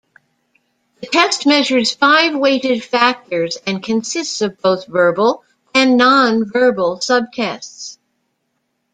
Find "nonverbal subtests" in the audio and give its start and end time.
5.99-7.99